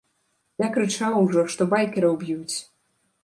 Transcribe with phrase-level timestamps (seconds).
[0.61, 2.57] Я крычаў ужо, што байкераў б'юць.